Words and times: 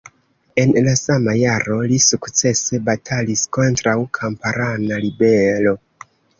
En 0.61 0.71
la 0.87 0.93
sama 1.01 1.35
jaro 1.41 1.77
li 1.91 1.99
sukcese 2.07 2.81
batalis 2.89 3.45
kontraŭ 3.59 3.97
kamparana 4.21 5.03
ribelo. 5.07 5.79